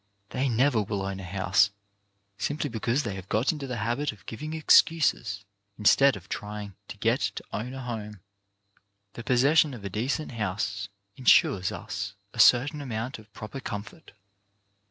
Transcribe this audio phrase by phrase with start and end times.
[0.29, 1.69] They never will own a house,
[2.39, 5.45] simply because they have got into the habit of giving excuses,
[5.77, 8.19] instead of trying to get to own a home.
[9.13, 14.13] The possession of a decent house insures us a certain amount of proper comfort.